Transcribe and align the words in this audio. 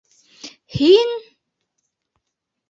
Һин?!. 0.77 1.13